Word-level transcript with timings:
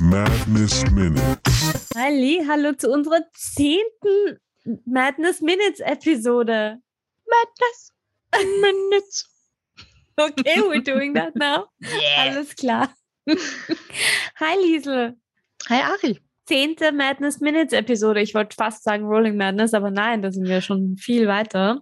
Madness 0.00 0.90
Minutes. 0.92 1.90
Halli, 1.94 2.42
hallo 2.48 2.72
zu 2.72 2.90
unserer 2.90 3.20
zehnten 3.34 4.40
Madness 4.86 5.42
Minutes 5.42 5.80
Episode. 5.80 6.78
Madness 7.26 7.92
Minutes. 8.60 9.26
Okay, 10.18 10.60
we're 10.60 10.82
doing 10.82 11.14
that 11.14 11.34
now. 11.34 11.68
Yeah. 11.80 12.34
Alles 12.34 12.54
klar. 12.54 12.92
Hi 14.36 14.56
Liesel. 14.56 15.16
Hi 15.68 15.80
Ari. 15.80 16.18
Zehnte 16.46 16.92
Madness 16.92 17.40
Minutes 17.40 17.72
Episode. 17.72 18.20
Ich 18.20 18.34
wollte 18.34 18.54
fast 18.54 18.84
sagen 18.84 19.06
Rolling 19.06 19.36
Madness, 19.38 19.72
aber 19.72 19.90
nein, 19.90 20.20
da 20.20 20.30
sind 20.30 20.46
wir 20.46 20.60
schon 20.60 20.96
viel 20.98 21.26
weiter. 21.26 21.80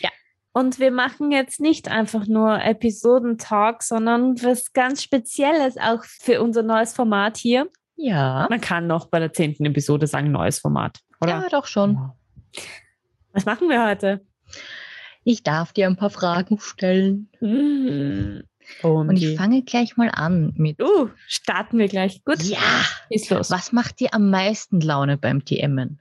Ja. 0.00 0.10
Und 0.52 0.80
wir 0.80 0.90
machen 0.90 1.30
jetzt 1.30 1.60
nicht 1.60 1.88
einfach 1.88 2.26
nur 2.26 2.60
Episodentalk, 2.62 3.82
sondern 3.82 4.42
was 4.42 4.72
ganz 4.72 5.02
Spezielles 5.02 5.76
auch 5.76 6.02
für 6.04 6.42
unser 6.42 6.62
neues 6.62 6.92
Format 6.92 7.36
hier. 7.36 7.68
Ja. 7.96 8.46
Man 8.50 8.60
kann 8.60 8.86
noch 8.86 9.06
bei 9.06 9.20
der 9.20 9.32
zehnten 9.32 9.64
Episode 9.66 10.06
sagen, 10.06 10.32
neues 10.32 10.58
Format, 10.58 10.98
oder? 11.20 11.42
Ja, 11.42 11.48
doch 11.50 11.66
schon. 11.66 12.10
Was 13.32 13.44
machen 13.44 13.68
wir 13.68 13.86
heute? 13.86 14.24
Ich 15.22 15.42
darf 15.42 15.72
dir 15.72 15.86
ein 15.86 15.96
paar 15.96 16.10
Fragen 16.10 16.58
stellen. 16.58 17.28
Mm. 17.40 18.40
Und 18.82 19.16
ich 19.16 19.36
fange 19.36 19.62
gleich 19.62 19.96
mal 19.96 20.10
an 20.12 20.54
mit. 20.56 20.80
Uh, 20.80 21.08
starten 21.26 21.78
wir 21.78 21.88
gleich. 21.88 22.24
Gut, 22.24 22.42
Ja. 22.42 22.58
ist 23.08 23.30
los. 23.30 23.50
Was 23.50 23.72
macht 23.72 24.00
dir 24.00 24.14
am 24.14 24.30
meisten 24.30 24.80
Laune 24.80 25.18
beim 25.18 25.44
DMen? 25.44 26.00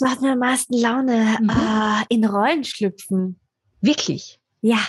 Macht 0.00 0.20
mir 0.20 0.32
am 0.32 0.38
meisten 0.38 0.74
Laune? 0.74 1.36
Mhm. 1.40 1.50
Ah, 1.50 2.04
in 2.08 2.24
Rollen 2.24 2.64
schlüpfen. 2.64 3.40
Wirklich? 3.80 4.40
Ja, 4.60 4.80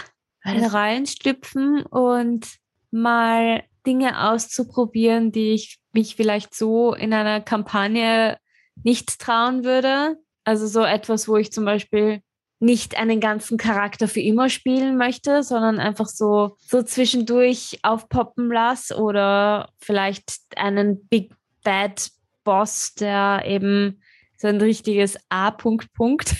in 0.44 0.64
Rollen 0.64 1.06
schlüpfen 1.06 1.84
und 1.84 2.48
mal 2.92 3.64
Dinge 3.86 4.30
auszuprobieren, 4.30 5.32
die 5.32 5.52
ich 5.52 5.80
mich 5.94 6.16
vielleicht 6.16 6.54
so 6.54 6.94
in 6.94 7.14
einer 7.14 7.42
Kampagne 7.42 8.38
nicht 8.84 9.20
trauen 9.20 9.64
würde. 9.64 10.18
Also 10.44 10.68
so 10.68 10.84
etwas, 10.84 11.28
wo 11.28 11.38
ich 11.38 11.52
zum 11.52 11.66
Beispiel 11.66 12.22
nicht 12.60 12.98
einen 12.98 13.20
ganzen 13.20 13.58
Charakter 13.58 14.08
für 14.08 14.20
immer 14.20 14.50
spielen 14.50 14.98
möchte, 14.98 15.44
sondern 15.44 15.80
einfach 15.80 16.08
so, 16.08 16.58
so 16.60 16.82
zwischendurch 16.82 17.80
aufpoppen 17.84 18.52
lasse 18.52 18.98
oder 18.98 19.70
vielleicht 19.80 20.32
einen 20.56 21.08
Big 21.08 21.34
Bad 21.64 22.10
Boss, 22.44 22.94
der 22.96 23.44
eben 23.46 24.02
so 24.38 24.48
ein 24.48 24.62
richtiges 24.62 25.18
A-Punkt 25.30 25.92
Punkt. 25.94 26.36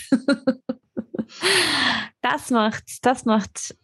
das 2.22 2.50
macht, 2.50 2.84
das 3.02 3.24
macht 3.24 3.76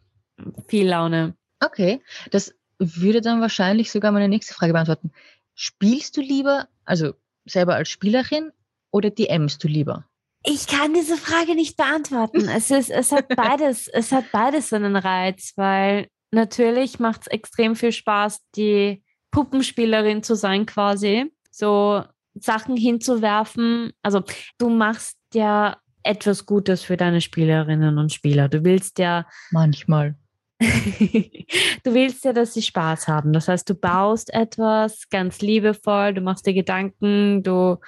viel 0.69 0.89
Laune. 0.89 1.37
Okay. 1.61 2.01
Das 2.31 2.55
würde 2.79 3.21
dann 3.21 3.41
wahrscheinlich 3.41 3.91
sogar 3.91 4.13
meine 4.13 4.29
nächste 4.29 4.55
Frage 4.55 4.73
beantworten. 4.73 5.13
Spielst 5.55 6.17
du 6.17 6.21
lieber, 6.21 6.69
also 6.85 7.15
selber 7.45 7.75
als 7.75 7.89
Spielerin, 7.89 8.51
oder 8.91 9.11
DMst 9.11 9.63
du 9.63 9.69
lieber? 9.69 10.07
Ich 10.45 10.67
kann 10.67 10.95
diese 10.95 11.17
Frage 11.17 11.55
nicht 11.55 11.77
beantworten. 11.77 12.49
Es 12.55 12.71
ist, 12.71 12.91
es 12.91 13.13
hat 13.13 13.29
beides, 13.29 13.89
es 13.89 14.13
hat 14.13 14.31
beides 14.31 14.69
so 14.69 14.77
einen 14.77 14.97
Reiz, 14.97 15.53
weil 15.57 16.09
natürlich 16.31 16.99
macht 16.99 17.23
es 17.23 17.27
extrem 17.29 17.77
viel 17.77 17.93
Spaß, 17.93 18.41
die 18.55 19.03
Puppenspielerin 19.31 20.23
zu 20.23 20.37
sein, 20.37 20.67
quasi. 20.67 21.33
So 21.51 22.05
Sachen 22.35 22.77
hinzuwerfen. 22.77 23.93
Also 24.03 24.23
du 24.59 24.69
machst 24.69 25.17
ja 25.33 25.77
etwas 26.03 26.47
Gutes 26.47 26.83
für 26.83 26.97
deine 26.97 27.21
Spielerinnen 27.21 27.99
und 27.99 28.13
Spieler. 28.13 28.49
Du 28.49 28.65
willst 28.65 28.99
ja, 28.99 29.27
Manchmal. 29.51 30.17
du 30.61 31.95
willst 31.95 32.25
ja, 32.25 32.33
dass 32.33 32.55
sie 32.55 32.63
Spaß 32.63 33.09
haben. 33.09 33.33
Das 33.33 33.49
heißt, 33.49 33.69
du 33.69 33.75
baust 33.75 34.33
etwas 34.33 35.09
ganz 35.09 35.41
liebevoll, 35.41 36.15
du 36.15 36.21
machst 36.21 36.47
dir 36.47 36.55
Gedanken, 36.55 37.43
du 37.43 37.79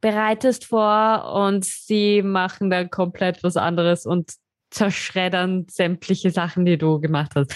bereitest 0.00 0.66
vor 0.66 1.32
und 1.32 1.64
sie 1.64 2.22
machen 2.22 2.68
dann 2.70 2.90
komplett 2.90 3.42
was 3.42 3.56
anderes 3.56 4.04
und 4.04 4.34
zerschreddern 4.70 5.66
sämtliche 5.70 6.30
Sachen, 6.30 6.64
die 6.64 6.76
du 6.76 7.00
gemacht 7.00 7.32
hast. 7.34 7.54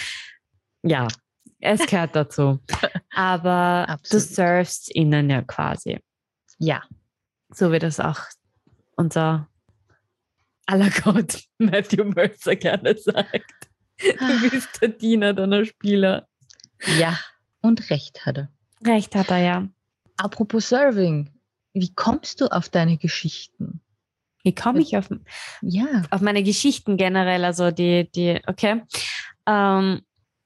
Ja, 0.83 1.07
es 1.59 1.85
gehört 1.85 2.15
dazu. 2.15 2.59
Aber 3.15 3.85
du 3.87 3.93
Absolut. 3.93 4.25
servst 4.25 4.95
ihnen 4.95 5.29
ja 5.29 5.41
quasi. 5.41 5.99
Ja. 6.59 6.83
So 7.49 7.71
wie 7.71 7.79
das 7.79 7.99
auch 7.99 8.19
unser 8.95 9.47
aller 10.65 10.89
Gott 10.89 11.43
Matthew 11.57 12.03
Mercer 12.05 12.55
gerne 12.55 12.97
sagt. 12.97 13.53
Du 13.99 14.49
bist 14.49 14.69
der 14.81 14.89
Diener 14.89 15.33
deiner 15.33 15.65
Spieler. 15.65 16.27
Ja. 16.99 17.17
Und 17.61 17.89
recht 17.89 18.25
hat 18.25 18.37
er. 18.37 18.49
Recht 18.85 19.15
hat 19.15 19.31
er 19.31 19.37
ja. 19.39 19.67
Apropos 20.17 20.69
Serving. 20.69 21.31
Wie 21.73 21.93
kommst 21.93 22.41
du 22.41 22.47
auf 22.47 22.69
deine 22.69 22.97
Geschichten? 22.97 23.81
Wie 24.43 24.53
komme 24.53 24.81
ich 24.81 24.95
auf, 24.97 25.09
Ja. 25.61 26.03
auf 26.09 26.21
meine 26.21 26.43
Geschichten 26.43 26.97
generell? 26.97 27.43
Also 27.43 27.71
die, 27.71 28.09
die, 28.11 28.39
okay. 28.47 28.83
Ähm, 29.45 30.01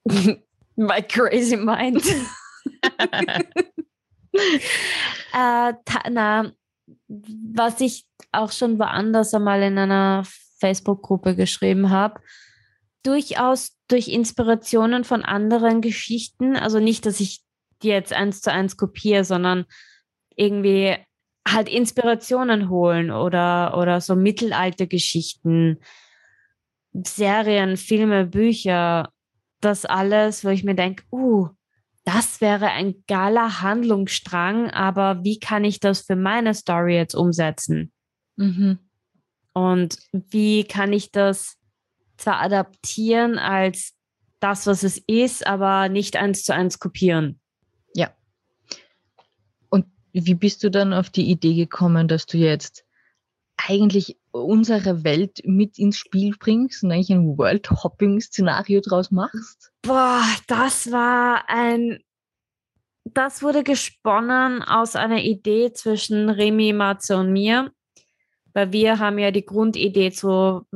my 0.75 1.01
crazy 1.01 1.57
mind. 1.57 2.03
äh, 4.33 5.73
na, 6.09 6.51
was 7.07 7.81
ich 7.81 8.05
auch 8.31 8.51
schon 8.51 8.79
woanders 8.79 9.33
einmal 9.33 9.61
in 9.61 9.77
einer 9.77 10.23
Facebook-Gruppe 10.59 11.35
geschrieben 11.35 11.89
habe, 11.89 12.21
durchaus 13.03 13.77
durch 13.87 14.07
Inspirationen 14.07 15.03
von 15.03 15.23
anderen 15.23 15.81
Geschichten, 15.81 16.55
also 16.55 16.79
nicht, 16.79 17.05
dass 17.05 17.19
ich 17.19 17.43
die 17.81 17.89
jetzt 17.89 18.13
eins 18.13 18.41
zu 18.41 18.51
eins 18.51 18.77
kopiere, 18.77 19.23
sondern 19.23 19.65
irgendwie 20.35 20.95
halt 21.47 21.67
Inspirationen 21.67 22.69
holen 22.69 23.11
oder, 23.11 23.77
oder 23.77 24.01
so 24.01 24.15
Mittelaltergeschichten, 24.15 25.79
Serien, 26.93 27.77
Filme, 27.77 28.25
Bücher, 28.27 29.09
das 29.61 29.85
alles, 29.85 30.45
wo 30.45 30.49
ich 30.49 30.63
mir 30.63 30.75
denke, 30.75 31.03
uh, 31.11 31.49
das 32.03 32.41
wäre 32.41 32.67
ein 32.67 33.03
geiler 33.07 33.61
Handlungsstrang, 33.61 34.71
aber 34.71 35.23
wie 35.23 35.39
kann 35.39 35.63
ich 35.63 35.79
das 35.79 36.01
für 36.01 36.15
meine 36.15 36.53
Story 36.53 36.95
jetzt 36.95 37.15
umsetzen? 37.15 37.91
Mhm. 38.37 38.79
Und 39.53 39.97
wie 40.11 40.63
kann 40.63 40.93
ich 40.93 41.11
das 41.11 41.57
zwar 42.17 42.41
adaptieren 42.41 43.37
als 43.37 43.93
das, 44.39 44.65
was 44.65 44.83
es 44.83 44.97
ist, 45.07 45.45
aber 45.45 45.89
nicht 45.89 46.15
eins 46.15 46.43
zu 46.43 46.53
eins 46.53 46.79
kopieren? 46.79 47.39
Ja. 47.93 48.11
Und 49.69 49.85
wie 50.13 50.35
bist 50.35 50.63
du 50.63 50.71
dann 50.71 50.93
auf 50.93 51.09
die 51.09 51.29
Idee 51.29 51.55
gekommen, 51.55 52.07
dass 52.07 52.25
du 52.25 52.37
jetzt 52.37 52.85
eigentlich 53.57 54.17
unsere 54.31 55.03
Welt 55.03 55.41
mit 55.43 55.77
ins 55.77 55.97
Spiel 55.97 56.35
bringst 56.39 56.83
und 56.83 56.91
eigentlich 56.91 57.11
ein 57.11 57.37
World-Hopping-Szenario 57.37 58.81
draus 58.81 59.11
machst? 59.11 59.70
Boah, 59.81 60.23
das 60.47 60.91
war 60.91 61.49
ein. 61.49 61.99
Das 63.03 63.41
wurde 63.41 63.63
gesponnen 63.63 64.61
aus 64.61 64.95
einer 64.95 65.21
Idee 65.21 65.73
zwischen 65.73 66.29
Remy, 66.29 66.71
Matze 66.73 67.17
und 67.17 67.33
mir. 67.33 67.71
Weil 68.53 68.71
wir 68.71 68.99
haben 68.99 69.17
ja 69.17 69.31
die 69.31 69.45
Grundidee 69.45 70.11
zu, 70.11 70.67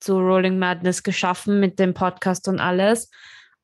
zu 0.00 0.18
Rolling 0.18 0.58
Madness 0.58 1.02
geschaffen 1.02 1.60
mit 1.60 1.78
dem 1.78 1.92
Podcast 1.92 2.48
und 2.48 2.60
alles. 2.60 3.10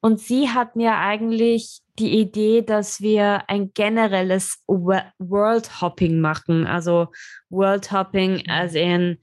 Und 0.00 0.20
sie 0.20 0.50
hatten 0.50 0.80
ja 0.80 1.00
eigentlich 1.00 1.80
die 1.98 2.18
Idee, 2.18 2.62
dass 2.62 3.00
wir 3.00 3.48
ein 3.48 3.72
generelles 3.72 4.62
Wo- 4.66 5.00
World 5.18 5.80
Hopping 5.80 6.20
machen. 6.20 6.66
Also 6.66 7.08
World 7.50 7.92
Hopping 7.92 8.42
as 8.48 8.74
in 8.74 9.18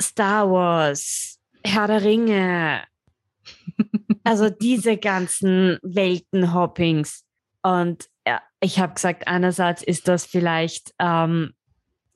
Star 0.00 0.50
Wars, 0.50 1.38
Herr 1.64 1.86
der 1.86 2.02
Ringe, 2.02 2.82
also 4.24 4.50
diese 4.50 4.96
ganzen 4.96 5.78
Weltenhoppings. 5.82 7.24
Und 7.62 8.08
ja, 8.26 8.40
ich 8.60 8.78
habe 8.78 8.94
gesagt, 8.94 9.26
einerseits 9.28 9.82
ist 9.82 10.08
das 10.08 10.26
vielleicht, 10.26 10.94
ähm, 10.98 11.52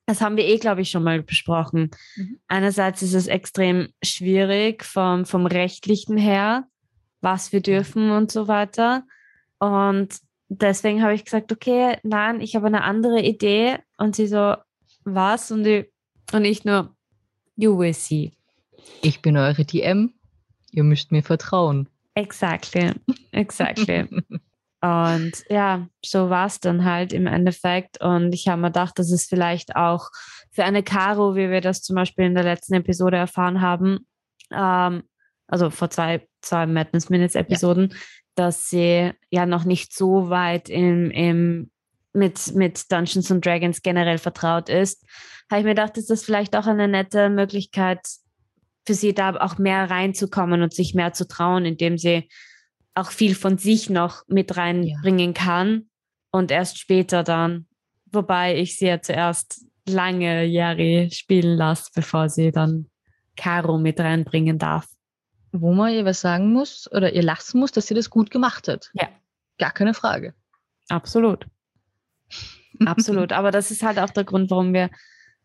das 0.06 0.20
haben 0.20 0.36
wir 0.36 0.46
eh, 0.46 0.58
glaube 0.58 0.82
ich, 0.82 0.90
schon 0.90 1.02
mal 1.02 1.22
besprochen. 1.22 1.90
Mhm. 2.16 2.38
Einerseits 2.48 3.02
ist 3.02 3.14
es 3.14 3.26
extrem 3.26 3.88
schwierig 4.02 4.84
vom, 4.84 5.24
vom 5.24 5.46
rechtlichen 5.46 6.16
her, 6.16 6.66
was 7.20 7.52
wir 7.52 7.60
dürfen 7.60 8.10
und 8.10 8.30
so 8.30 8.48
weiter. 8.48 9.04
Und 9.58 10.18
deswegen 10.48 11.02
habe 11.02 11.14
ich 11.14 11.24
gesagt, 11.24 11.52
okay, 11.52 11.98
nein, 12.02 12.40
ich 12.40 12.54
habe 12.54 12.66
eine 12.66 12.84
andere 12.84 13.22
Idee. 13.22 13.78
Und 13.96 14.16
sie 14.16 14.26
so, 14.26 14.56
was? 15.04 15.50
Und, 15.50 15.64
die, 15.64 15.90
und 16.32 16.44
ich 16.44 16.64
nur, 16.64 16.94
you 17.56 17.78
will 17.78 17.94
see. 17.94 18.32
Ich 19.02 19.22
bin 19.22 19.36
eure 19.36 19.64
DM. 19.64 20.12
Ihr 20.74 20.84
müsst 20.84 21.12
mir 21.12 21.22
vertrauen. 21.22 21.88
Exactly, 22.14 22.92
exactly. 23.32 24.08
Und 24.80 25.32
ja, 25.48 25.88
so 26.04 26.28
war 26.28 26.46
es 26.46 26.60
dann 26.60 26.84
halt 26.84 27.14
im 27.14 27.26
Endeffekt. 27.26 28.02
Und 28.02 28.34
ich 28.34 28.48
habe 28.48 28.60
mir 28.60 28.68
gedacht, 28.68 28.98
dass 28.98 29.10
es 29.10 29.24
vielleicht 29.24 29.76
auch 29.76 30.10
für 30.50 30.64
eine 30.64 30.82
Caro, 30.82 31.36
wie 31.36 31.48
wir 31.48 31.62
das 31.62 31.80
zum 31.80 31.96
Beispiel 31.96 32.26
in 32.26 32.34
der 32.34 32.44
letzten 32.44 32.74
Episode 32.74 33.16
erfahren 33.16 33.62
haben, 33.62 34.06
ähm, 34.52 35.04
also 35.46 35.70
vor 35.70 35.88
zwei, 35.88 36.26
zwei 36.42 36.66
Madness 36.66 37.08
Minutes 37.08 37.34
Episoden, 37.34 37.94
dass 38.34 38.68
sie 38.68 39.12
ja 39.30 39.46
noch 39.46 39.64
nicht 39.64 39.94
so 39.94 40.28
weit 40.28 40.68
im, 40.68 41.10
im 41.10 41.70
mit, 42.12 42.54
mit 42.54 42.92
Dungeons 42.92 43.30
and 43.30 43.44
Dragons 43.44 43.80
generell 43.80 44.18
vertraut 44.18 44.68
ist, 44.68 45.04
habe 45.50 45.60
ich 45.60 45.64
mir 45.64 45.74
gedacht, 45.74 45.96
ist 45.96 46.10
das 46.10 46.24
vielleicht 46.24 46.56
auch 46.56 46.66
eine 46.66 46.88
nette 46.88 47.28
Möglichkeit 47.28 48.00
für 48.86 48.94
sie 48.94 49.14
da 49.14 49.34
auch 49.36 49.58
mehr 49.58 49.90
reinzukommen 49.90 50.62
und 50.62 50.74
sich 50.74 50.94
mehr 50.94 51.12
zu 51.12 51.26
trauen, 51.26 51.64
indem 51.64 51.98
sie 51.98 52.28
auch 52.94 53.10
viel 53.10 53.34
von 53.34 53.58
sich 53.58 53.90
noch 53.90 54.22
mit 54.28 54.56
reinbringen 54.56 55.34
ja. 55.34 55.42
kann 55.42 55.88
und 56.30 56.50
erst 56.50 56.78
später 56.78 57.22
dann, 57.22 57.66
wobei 58.06 58.56
ich 58.56 58.78
sie 58.78 58.86
ja 58.86 59.00
zuerst 59.00 59.64
lange 59.86 60.44
Jahre 60.44 61.10
spielen 61.10 61.56
lasse, 61.56 61.90
bevor 61.94 62.28
sie 62.28 62.52
dann 62.52 62.90
Caro 63.36 63.78
mit 63.78 64.00
reinbringen 64.00 64.58
darf. 64.58 64.86
Wo 65.52 65.72
man 65.72 65.92
ihr 65.92 66.04
was 66.04 66.20
sagen 66.20 66.52
muss 66.52 66.90
oder 66.90 67.12
ihr 67.12 67.22
lassen 67.22 67.60
muss, 67.60 67.72
dass 67.72 67.86
sie 67.86 67.94
das 67.94 68.10
gut 68.10 68.30
gemacht 68.30 68.68
hat. 68.68 68.90
Ja. 68.94 69.08
Gar 69.58 69.72
keine 69.72 69.94
Frage. 69.94 70.34
Absolut. 70.88 71.46
Absolut. 72.84 73.32
Aber 73.32 73.50
das 73.50 73.70
ist 73.70 73.82
halt 73.82 73.98
auch 73.98 74.10
der 74.10 74.24
Grund, 74.24 74.50
warum 74.50 74.72
wir 74.72 74.90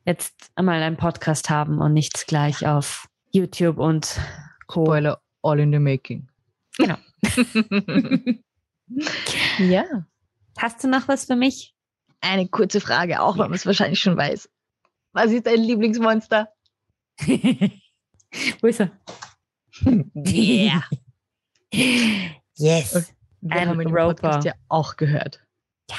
jetzt 0.06 0.52
einmal 0.56 0.82
einen 0.82 0.98
Podcast 0.98 1.50
haben 1.50 1.80
und 1.80 1.94
nichts 1.94 2.26
gleich 2.26 2.66
auf 2.66 3.08
YouTube 3.32 3.78
und 3.78 4.20
Co. 4.68 4.86
Spoiler 4.86 5.22
all 5.42 5.60
in 5.60 5.72
the 5.72 5.80
making. 5.80 6.28
Genau. 6.78 6.98
ja. 9.60 9.84
Hast 10.58 10.84
du 10.84 10.88
noch 10.88 11.08
was 11.08 11.26
für 11.26 11.36
mich? 11.36 11.76
Eine 12.22 12.48
kurze 12.48 12.82
Frage, 12.82 13.22
auch 13.22 13.38
wenn 13.38 13.46
man 13.46 13.54
es 13.54 13.66
wahrscheinlich 13.66 14.00
schon 14.00 14.18
weiß. 14.18 14.50
Was 15.14 15.32
ist 15.32 15.48
dein 15.48 15.62
Lieblingsmonster? 15.62 16.50
Wo 18.62 18.68
ist 18.68 18.82
er? 18.82 18.92
Yeah. 20.16 20.84
yes. 22.56 23.14
Wir 23.42 23.56
Ein 23.56 23.70
haben 23.70 23.82
ihn 23.82 23.88
im 23.88 23.96
Podcast 23.96 24.46
ja 24.46 24.54
auch 24.68 24.98
gehört. 24.98 25.42
Ja. 25.90 25.98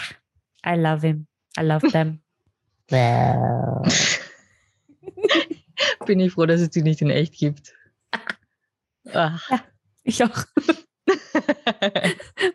I 0.67 0.79
love 0.79 1.07
him. 1.07 1.27
I 1.59 1.63
love 1.63 1.89
them. 1.89 2.21
Bin 6.11 6.19
ich 6.19 6.33
froh, 6.33 6.45
dass 6.45 6.61
es 6.61 6.71
die 6.71 6.83
nicht 6.83 7.01
in 7.03 7.11
echt 7.11 7.35
gibt. 7.35 7.73
Ah. 9.15 9.39
Ja, 9.49 9.65
ich 10.03 10.23
auch. 10.23 10.45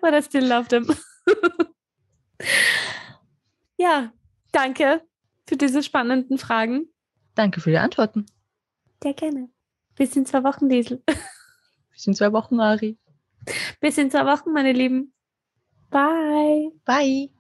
But 0.02 0.14
I 0.14 0.22
still 0.22 0.46
love 0.46 0.68
them. 0.68 0.88
ja, 3.78 4.14
danke 4.52 5.02
für 5.48 5.58
diese 5.58 5.82
spannenden 5.82 6.38
Fragen. 6.38 6.88
Danke 7.34 7.62
für 7.62 7.72
die 7.72 7.78
Antworten. 7.78 8.26
Sehr 9.02 9.16
gerne. 9.16 9.50
Bis 9.96 10.16
in 10.16 10.26
zwei 10.26 10.44
Wochen, 10.44 10.70
Diesel. 10.70 11.02
Bis 11.92 12.06
in 12.06 12.14
zwei 12.14 12.32
Wochen, 12.32 12.60
Ari. 12.60 13.00
Bis 13.80 13.98
in 13.98 14.12
zwei 14.12 14.26
Wochen, 14.26 14.52
meine 14.52 14.74
Lieben. 14.74 15.14
Bye. 15.90 16.72
Bye. 16.86 17.35